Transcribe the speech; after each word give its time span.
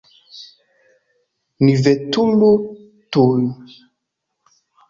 Ni 1.63 1.75
veturu 1.83 2.51
tuj! 3.11 3.45